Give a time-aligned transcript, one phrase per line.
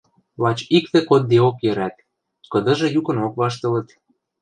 [0.43, 1.95] Лач иктӹ коддеок йӹрӓт,
[2.51, 3.87] кыдыжы юкынок ваштылыт.